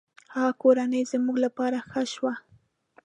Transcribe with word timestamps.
هغه 0.35 0.51
کورنۍ 0.61 1.01
زموږ 1.11 1.35
له 1.43 1.49
پاره 1.57 1.79
ښه 1.89 2.03
شوه. 2.13 2.33